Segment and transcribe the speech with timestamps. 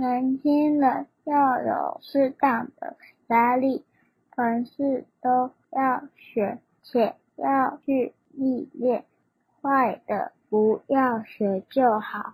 [0.00, 3.84] 年轻人要有适当的压力
[4.34, 9.04] 凡事都要学且要去历练
[9.60, 12.32] 坏的不要学就好。